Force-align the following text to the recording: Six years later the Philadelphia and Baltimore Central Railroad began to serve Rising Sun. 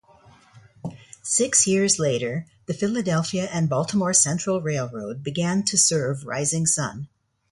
Six 1.21 1.67
years 1.67 1.99
later 1.99 2.47
the 2.65 2.73
Philadelphia 2.73 3.47
and 3.53 3.69
Baltimore 3.69 4.13
Central 4.15 4.59
Railroad 4.59 5.21
began 5.21 5.61
to 5.65 5.77
serve 5.77 6.25
Rising 6.25 6.65
Sun. 6.65 7.07